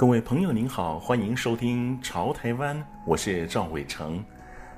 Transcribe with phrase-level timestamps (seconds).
[0.00, 4.24] 各位朋友您好，欢迎收听《潮台湾》，我是赵伟成。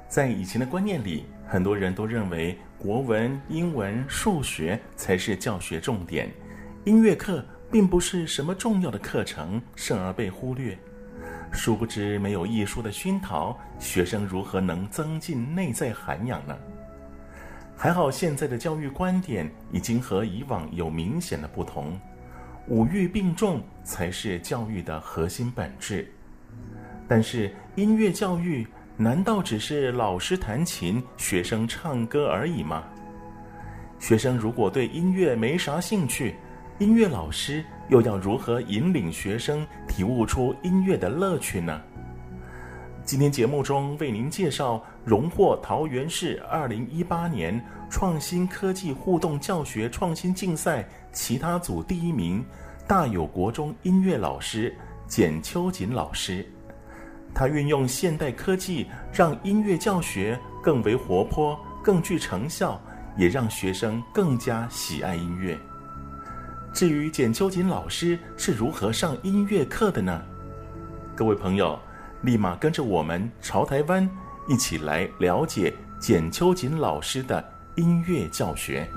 [0.09, 6.29] 在以前的观念里，很多人都认为国文、英文、数学才是教学重点，
[6.85, 10.77] 音乐课并不是什么重要的课程，甚而被忽略。
[11.53, 16.59] 殊不知，没有艺术的熏陶，学生如何能增进内在涵养呢？
[17.77, 21.97] 还好，现在的教育观点已经和以往有明显的不同。
[22.69, 26.09] 五育并重才是教育的核心本质，
[27.09, 28.67] 但是音乐教育
[28.97, 32.85] 难道只是老师弹琴、学生唱歌而已吗？
[33.99, 36.37] 学生如果对音乐没啥兴趣，
[36.79, 41.81] 音乐老师又要如何引领学生体悟出音乐的乐趣呢？
[43.05, 47.61] 今天节目中为您介绍荣获桃园市二零一八年
[47.93, 52.43] 创新科技互动教学创新竞赛其他组第一名，
[52.89, 54.75] 大有国中音乐老师
[55.07, 56.45] 简秋瑾老师。
[57.35, 62.81] 他运用现代科技，让音乐教学更为活泼、更具成效，
[63.15, 65.57] 也让学生更加喜爱音乐。
[66.73, 70.23] 至于简秋瑾老师是如何上音乐课的呢？
[71.15, 71.79] 各位朋友。
[72.23, 74.09] 立马跟着我们潮台湾
[74.49, 77.45] 一起来了解简秋瑾老师的
[77.77, 78.89] 音乐教学。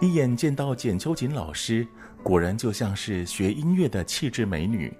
[0.00, 1.86] 一眼见到简秋瑾老师，
[2.22, 4.92] 果然就像是学音乐的气质美女，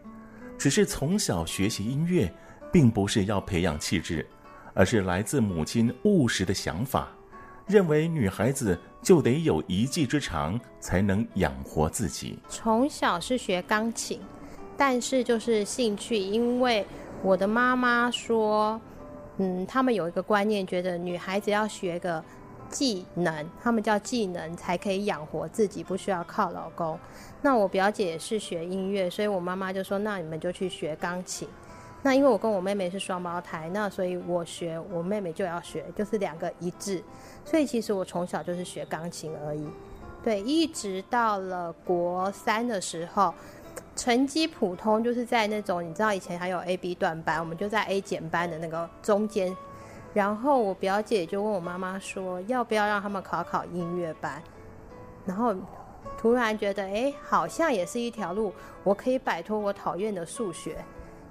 [0.58, 2.32] 只是从小学习音乐。
[2.72, 4.26] 并不是要培养气质，
[4.74, 7.08] 而是来自母亲务实的想法，
[7.66, 12.38] 认为女孩子就得有一技之长，才能养活自己。
[12.48, 14.20] 从小是学钢琴，
[14.76, 16.86] 但是就是兴趣，因为
[17.22, 18.80] 我的妈妈说，
[19.38, 22.22] 嗯，他们有一个观念，觉得女孩子要学个
[22.68, 26.96] 技能，他们叫技能，才可以养活自己，不需要靠老公。
[27.42, 31.48] 那我表姐也是学音乐，所以我妈妈就说，那你们就去学钢琴。
[32.02, 37.02] 那因为我跟我妹妹是双胞胎，那所以我学，我妹妹就要学，就是两个一致。
[37.44, 39.68] 所以其实我从小就是学钢琴而已，
[40.22, 43.34] 对，一直到了国三的时候，
[43.96, 49.56] 成绩普通，就是在那种你知道以前还有 A B 段班，我们就在 A 减班的那个中间。
[50.14, 54.40] 然后我表姐就问我妈妈说，要不要让他们考考音乐班？
[55.26, 55.54] 然后
[56.16, 58.52] 突然觉得，哎，好像也是一条路，
[58.84, 60.84] 我可以摆脱我讨厌的数学。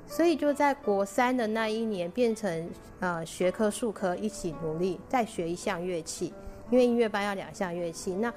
[0.08, 6.34] 所以就在国三的那一年，变成呃学科数科一起努力，再学一项乐器，
[6.70, 8.32] 因为音乐班要两项乐器，那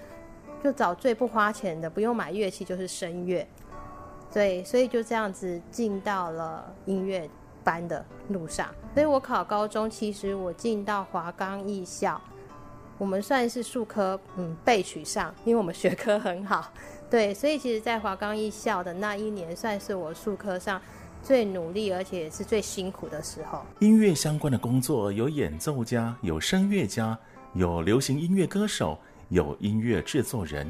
[0.65, 3.47] 就找最不花钱的，不用买乐器就是声乐。
[4.33, 7.29] 对，所以就这样子进到了音乐
[7.63, 8.69] 班的路上。
[8.95, 12.21] 所以我考高中，其实我进到华冈艺校，
[12.97, 16.73] 我们算是数科嗯备取上，因为我们学科很好。
[17.09, 20.81] 对，所以其实，在华冈艺校的那一年，算是我数科上。
[21.29, 23.61] 最努力，而且也是最辛苦的时候。
[23.81, 27.19] 音乐相关的工作有演奏家，有声乐家，
[27.53, 30.67] 有流行音乐歌手，有音乐制作人。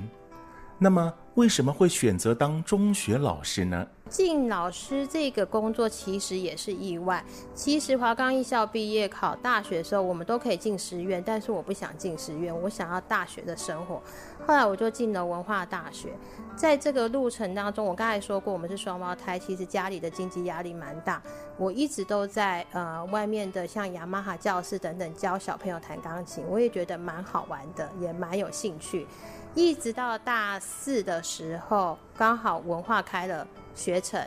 [0.77, 3.87] 那么，为什么会选择当中学老师呢？
[4.09, 7.25] 进老师这个工作其实也是意外。
[7.55, 14.03] 其实华冈艺校毕业考大学的时候，我们都可以进师院，但是我不想进师院，我想要大学的生活。
[14.49, 16.09] 后来我就进了文化大学。
[16.57, 21.23] 在这个路程当中，我刚才说过，我们是双胞胎，其实家里的经济压力蛮大。
[21.59, 29.07] 我一直都在呃外面的像雅马哈教室等等教小朋友弹钢琴，我也觉得蛮好玩的，也蛮有兴趣。
[29.55, 33.47] 一直到大四的时候，刚好文化开了。
[33.75, 34.21] 学程，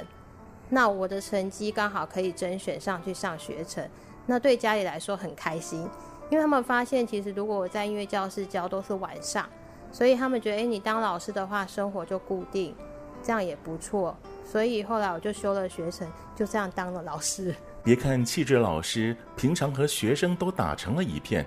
[0.69, 3.85] 那我的成绩刚好可以甄选上去上学程，
[4.27, 5.81] 那对家里来说很开心，
[6.29, 9.45] 因为他们发现其实如果我在音乐教室教都是晚上，
[9.91, 12.75] 所以他们觉得，诶，你当老师的话生活就固定，
[13.21, 17.53] 这样也不错，所以后来我就修了学程，就这样当了老师。
[17.83, 21.45] 别看气质老师平常和学生都打成了一片，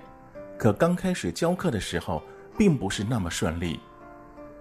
[0.58, 2.23] 可刚开始教课的时候
[2.58, 3.81] 并不是那么顺利，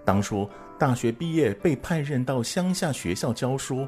[0.04, 0.48] 当初。
[0.76, 3.86] 大学毕业被派任到乡下学校教书，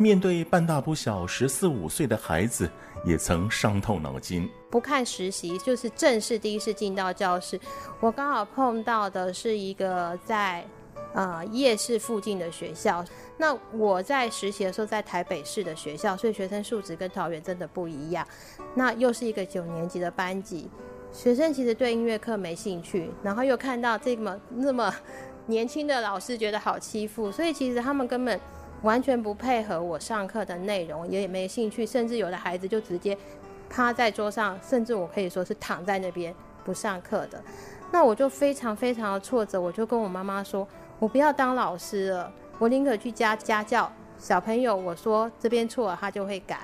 [0.00, 2.66] 面对半大不小十四五岁的孩子，
[3.04, 4.48] 也曾伤透脑筋。
[4.70, 7.60] 不看实习，就是正式第一次进到教室，
[8.00, 10.64] 我刚好碰到的是一个在
[11.12, 13.04] 呃夜市附近的学校。
[13.36, 18.26] 那我在实习的时候在台北市的学校，所以学生素质跟桃园真的不一样。
[18.74, 20.70] 那又是一个九年级的班级，
[21.12, 24.90] 学生其实对音乐课没兴趣，然后又看到这么那么
[25.44, 28.40] 年轻的老师觉得好欺负，所以其实他们根本
[28.82, 33.16] 完全不配合我上课的内容，也没兴趣，甚至有的孩子就直接
[33.68, 36.34] 趴在桌上，甚至我可以说是躺在那边
[36.64, 37.42] 不上课的。
[37.92, 40.66] 那我就非常非常的挫折，我就跟我妈妈说，
[40.98, 42.32] 我不要当老师了。
[42.58, 46.60] 我宁可去家家教小朋友，我说这边错了，他就会改。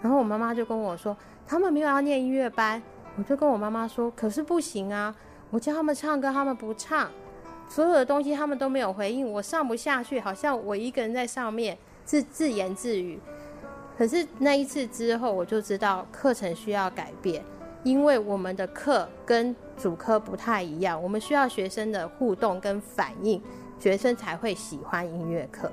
[0.00, 1.16] 然后我妈妈就跟我说，
[1.46, 2.82] 他们没有要念音乐班。
[3.16, 5.14] 我就跟我妈妈说，可是不行啊，
[5.50, 7.10] 我叫他们唱歌，他们不唱，
[7.70, 13.18] 所有的东西他们都没有回应，我上不下去，好像我一个人在上面自自言自语。
[13.96, 17.42] 可是那一次之后，我就知道课程需要改变，
[17.84, 23.40] 因为我们的课跟主科不太一样，我们需要学生的互动跟反应。
[23.78, 25.72] 学生才会喜欢音乐课，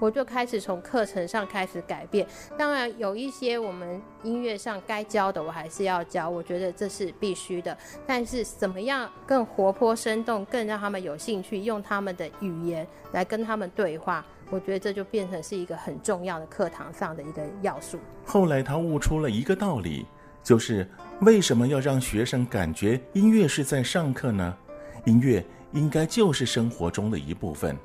[0.00, 2.26] 我就开始从课程上开始改变。
[2.58, 7.76] 当然有一些我们音乐上该教的，我还是要教，我觉得这是必须的。
[8.06, 17.98] 但是怎么样更活泼生动，更让他们有兴趣，用他们的语言来跟他们对话，我觉得这就变成是一个很重要的课堂上的一个要素。
[18.24, 20.06] 后来他悟出了一个道理，
[20.42, 20.88] 就是
[21.20, 24.56] 为什么要让学生感觉音乐是在上课呢？
[25.04, 25.44] 音乐。
[25.74, 27.76] 应该就是生活中的一部分，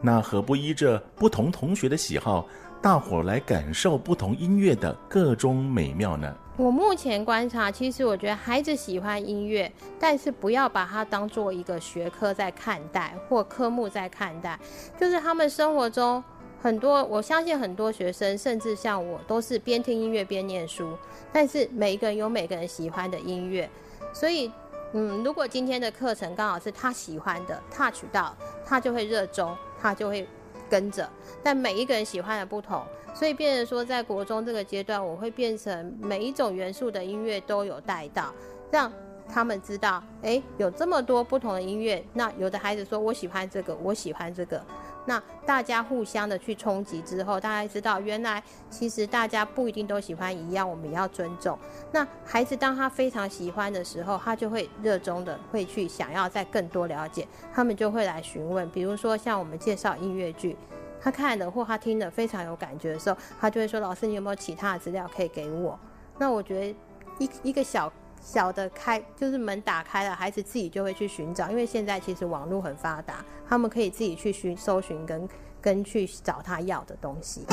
[0.00, 2.46] 那何不依着不同同学的喜好，
[2.82, 6.34] 大伙来感受不同音乐的各种美妙呢？
[6.56, 14.58] 我目前观察，其实我觉得孩子喜欢音乐，但是不要把它当做一个学科在看待，或科目在看待。
[15.00, 16.22] 就是他们生活中
[16.60, 20.96] 很多，我相信很多学生，甚至像我，都是边听音乐边念书。
[21.32, 23.68] 但是每一个人有每个人喜欢的音乐，
[24.12, 24.52] 所以。
[24.96, 28.32] 嗯，如果今天的课程刚好是他喜欢的，touch 到，
[28.64, 29.52] 他就会热衷，
[29.84, 30.26] 他就会
[30.70, 31.06] 跟着。
[31.42, 32.82] 但每一个人喜欢的不同，
[33.14, 38.32] 所以变成说，在国中这个阶段，我会变成每一种元素的音乐都有带到，
[38.70, 38.90] 让
[39.28, 42.02] 他们知道，诶，有这么多不同的音乐。
[42.14, 44.64] 那有的孩子说，我喜欢这个，我喜欢这个。
[45.06, 51.58] 那大家互相的去冲击之后，大家知道原来其实大家不一定都喜欢一样，我们也要尊重。
[51.92, 58.68] 那孩子当他非常喜欢的时候，他就会热衷的会去想要再更多了解，他们就会来询问。
[58.70, 60.56] 比如说像我们介绍音乐剧，
[61.00, 65.78] 他看的或他听的非常有感觉的时候，他就会说：“老师，你有没有其他的资料可以给我？”
[66.18, 66.76] 那我觉得
[67.18, 67.92] 一一个小。
[68.24, 75.28] 小的开就是门打开了，孩子自己就会去寻找，因为现在其实网络很发达，他们可以自己去寻搜寻跟
[75.60, 77.46] 跟去找他要的东西。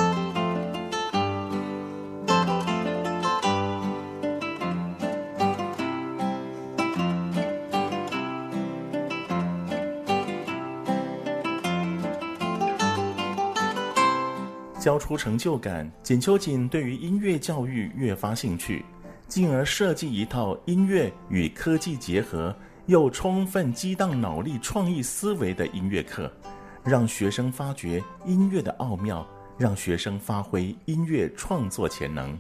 [14.79, 18.83] 交出成就感，简秋瑾对于音乐教育越发兴趣。
[19.31, 22.53] 进而设计一套音乐与科技结合，
[22.87, 26.29] 又充分激荡脑力、创意思维的音乐课，
[26.83, 29.25] 让学生发掘音乐的奥妙，
[29.57, 32.37] 让学生发挥音乐创作潜能。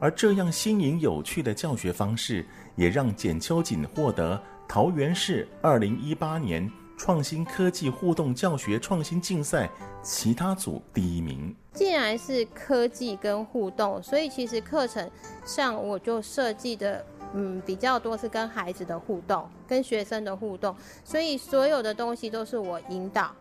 [0.00, 2.42] 而这样新颖有趣的教学方式，
[2.74, 6.66] 也让简秋瑾获得桃园市二零一八年
[7.04, 9.68] 创新科技互动教学创新竞赛
[10.04, 11.52] 其他组第一名。
[11.72, 15.10] 既然是科技跟互动，所以其实课程
[15.44, 17.04] 上我就设计的，
[17.34, 23.32] 嗯，比较多是跟孩子的互动，跟学生的互动，所以所有的东西都是我引导，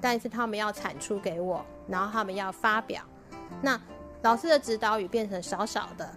[0.00, 3.02] 但是他们要产出给我，然后他们要发表，
[3.60, 3.80] 那
[4.22, 6.08] 老师的指导语变成少少的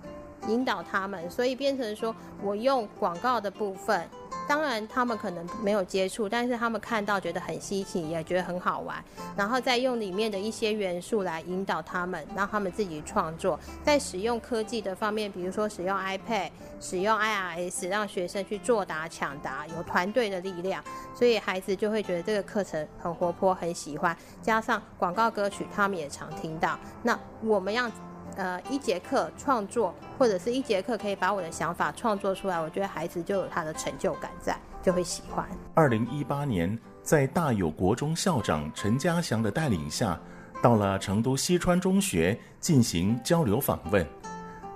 [0.48, 4.08] 引导他们，所以变成说我用广告的部分。
[4.48, 9.02] 当然，他们可能没有接触，但是他们看到觉得很稀奇，也觉得很好玩，
[9.38, 13.58] 然后再用里面的一些元素来引导他们，让他们自己创作。
[13.84, 16.50] 在使用科技的方面，比如说使用 iPad、
[16.82, 20.84] 使用 IRS，让学生去作答抢答，有团队的力量，
[21.16, 24.18] 所以孩子就会觉得这个课程很活泼，很喜欢。
[24.42, 26.78] 加上广告歌曲，他们也常听到。
[27.04, 27.90] 那我们要。
[28.36, 35.46] 呃，一节课创作，或者是一节课可以把我的想法创作出来，我觉得孩子就有他的成就感在，就会喜欢。
[35.74, 40.20] 二零一八年，在大有国中校长陈家祥的带领下，
[40.62, 44.06] 到了成都西川中学进行交流访问。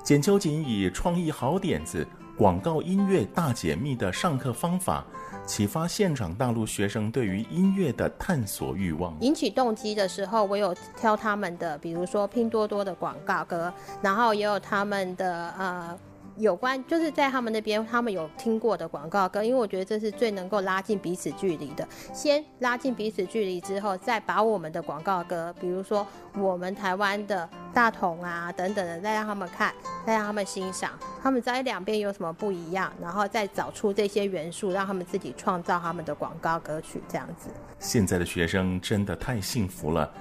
[0.04, 2.06] 简秋瑾以创意好点子、
[2.38, 5.06] 广告音乐大解密的上课方法，
[5.46, 9.15] 启发现场大陆学生对于音乐的探索欲望。
[9.22, 15.98] 引起动机的时候，我有挑他们的，比如说拼多多的广告歌，然后也有他们的呃。
[16.38, 21.88] 有关就是在他们那边，他们有听过的广告歌，因为我觉得这是最能够拉近彼此距离的。
[22.13, 26.06] 先拉近彼此距离之后，再把我们的广告歌，比如说
[26.38, 29.74] 我们台湾的大同啊等等的，再让他们看，
[30.06, 37.50] 再让他们欣赏，他们在两边有什么不一样，然后再找出这些元素，让他们自己创造他们的广告歌曲，这样子。
[37.80, 40.12] 现在的学生真的太幸福了，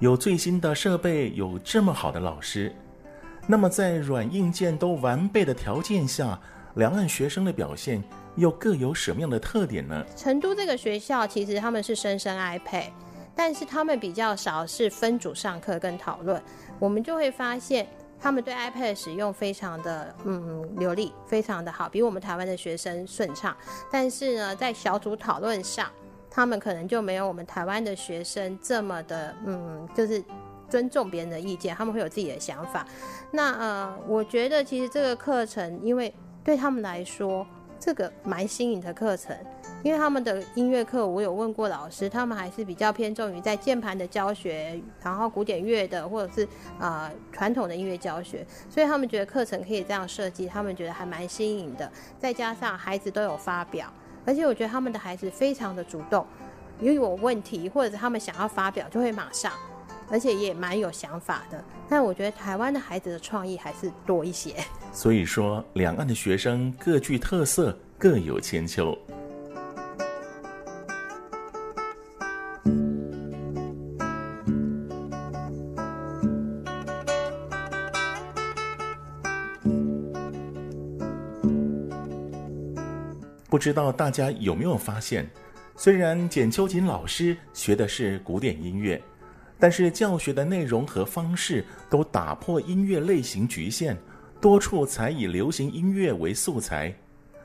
[0.00, 2.74] 有最新的设备，有这么好的老师。
[3.46, 6.38] 那么，在软硬件都完备的条件下，
[6.76, 8.02] 两岸学生的表现
[8.36, 10.04] 又各有什么样的特点呢？
[10.16, 12.90] 成都这个学校其实他们是生生 iPad，
[13.34, 16.40] 但是他们比较少是分组上课跟讨论。
[16.78, 17.86] 我们就会发现，
[18.18, 23.56] 他们对 iPad 使用非常的嗯流利，非常的好，比我们台湾的学生顺畅。
[23.90, 25.90] 但是呢，在小组讨论上，
[26.30, 30.22] 他们可能就没有我们台湾的学生这么的嗯，就是。
[30.72, 32.86] 尊重别人的意见，他们会有自己的想法。
[33.30, 36.10] 那呃，我觉得其实这个课程，因为
[36.42, 37.46] 对他们来说，
[37.78, 39.36] 这个蛮新颖的课程。
[39.82, 46.48] 因为他们的音乐课，我有问过老师，他们还是比较偏重于在键盘的教学，然后古典乐的或者是
[46.78, 51.90] 呃传统的音乐教学，所以他们觉得课程可以这样设计，他们觉得还蛮新颖的。
[52.18, 53.92] 再加上孩子都有发表，
[54.24, 56.24] 而且我觉得他们的孩子非常的主动，
[56.80, 59.52] 因为有问题或者是他们想要发表，就会马上。
[60.10, 64.54] 而且也蛮有想法的，但我觉得台湾的孩子的创意还是多一些。
[64.92, 68.96] 所以说，两岸的学生各具特色，各有千秋。
[83.48, 85.28] 不知道大家有没有发现，
[85.76, 89.00] 虽然简秋瑾老师学的是古典音乐。
[89.62, 93.96] 但是教学的内容和方式都打破音乐类型局限，
[94.40, 96.92] 多处才以流行音乐为素材，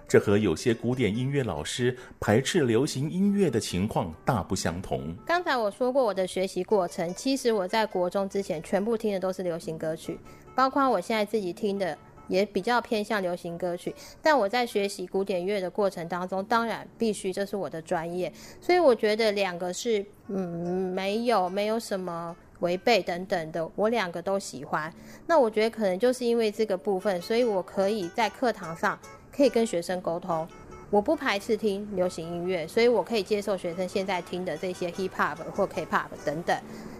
[0.07, 5.15] 这和有些古典音乐老师排斥流行音乐的情况大不相同。
[5.27, 10.17] 刚才我说过我的学习过程，其实我在国中之前全部听的都是流行歌曲，
[10.55, 11.95] 包括我现在自己听的。
[12.27, 18.31] 也比较偏向流行歌曲，但我在学习古典乐的过程当中，当然必须这是我的专业，
[18.61, 24.93] 所以我觉得两个是嗯没有没有什么违背等等的，我两个都喜欢。
[25.25, 28.99] 那我觉得可能就是因为这个部分，所以我可以在课堂上
[29.31, 30.47] 可以跟学生沟通，
[30.89, 36.57] 我不排斥听流行音乐，所以我可以接受学生现在听的这些 hip hop 或 K-pop 等等。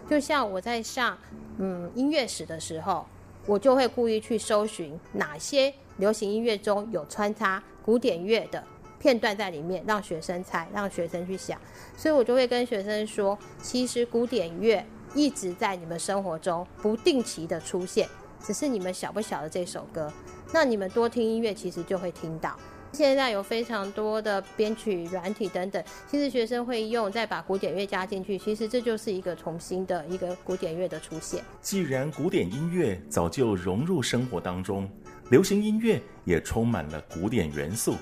[0.08, 1.18] 就像我在上
[1.58, 3.04] 嗯音乐史的时候。
[3.48, 8.62] 我就会故意去搜寻哪些流行音乐中有穿插古典乐的
[8.98, 11.58] 片段在里面，让学生猜，让学生去想。
[11.96, 18.06] 所以我就会跟学生说，其实古典乐一直在你们生活中不定期的出现，
[18.44, 20.12] 只是你们晓不晓得这首歌。
[20.52, 22.54] 那你们多听音乐，其实就会听到。
[22.98, 31.44] 现在有非常多的编曲软体等等，其实学生会用，再把古典乐加进去，其实这就是一个重新的一个古典乐的出现。
[31.60, 34.90] 既然古典音乐早就融入生活当中，
[35.30, 37.94] 流行音乐也充满了古典元素，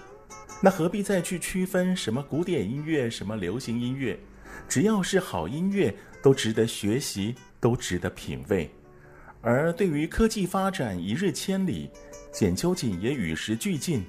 [0.62, 4.18] 那何必再去区分什么古典音乐、什么流行音乐？
[4.66, 8.70] 只要是好音乐，都值得学习，都值得品味。
[9.42, 11.90] 而对于科技发展一日千里，
[12.32, 14.02] 简秋瑾也与时俱进。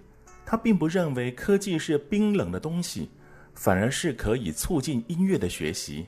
[0.50, 3.10] 他并不认为科技是冰冷的东西，
[3.54, 6.06] 反而是可以促进音乐的学习。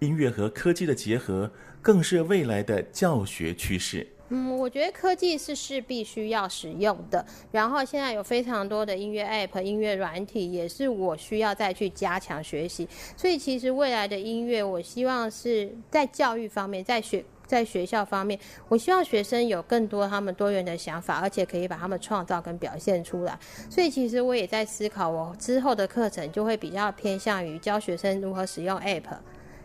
[0.00, 1.48] 音乐和科技的结合，
[1.80, 4.04] 更是未来的教学趋势。
[4.30, 7.24] 嗯，我觉得科技是是必须要使用的。
[7.52, 12.88] 然后现在有非常多的音乐 App、音乐软体，也是我需要再去加强学习。
[13.16, 17.24] 所以其实未来的音乐，我希望是在教育方面，在学。
[17.52, 23.38] 在学校方面，我希望学生有更多他们多元的想法，而且可以把他们创造跟表现出来。
[23.68, 29.18] 所以，其实我也在思考，我之后的课程就会比较偏向于教学生如何使用 App，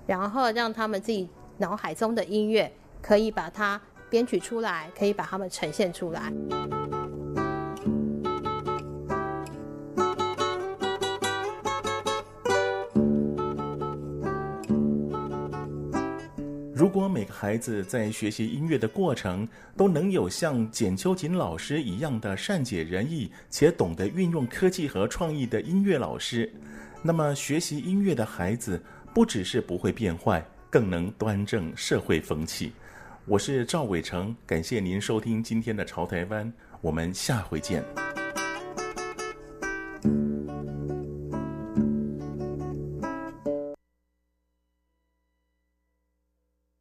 [0.06, 1.30] 然后让他们自己
[1.60, 2.70] 脑海中的音乐
[3.02, 3.80] 可以把它
[4.10, 6.30] 编曲出来，可以把它们呈现出来。
[16.88, 26.50] 如果每个孩子在学习音乐的过程都能有像简秋瑾老师一样的善解人意且懂得运用科技和创意的音乐老师，
[27.02, 28.82] 那么学习音乐的孩子
[29.14, 32.72] 不只是不会变坏，更能端正社会风气。
[33.26, 36.48] 我是赵伟成，感谢您收听今天的《潮台湾》，
[36.80, 37.84] 我们下回见。